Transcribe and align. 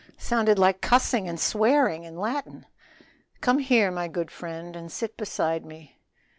"Sounded 0.17 0.57
like 0.57 0.81
cussing 0.81 1.29
and 1.29 1.39
swearing 1.39 2.05
in 2.05 2.17
Latin." 2.17 2.65
"Come 3.39 3.59
here, 3.59 3.91
my 3.91 4.07
good 4.07 4.31
friend, 4.31 4.75
and 4.75 4.91
sit 4.91 5.15
beside 5.15 5.63
me." 5.63 5.99